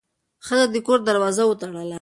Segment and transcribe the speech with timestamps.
[0.45, 1.83] ښځه د کور دروازه وتړله.